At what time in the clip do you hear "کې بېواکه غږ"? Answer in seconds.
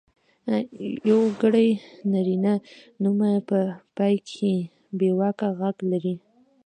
4.29-5.77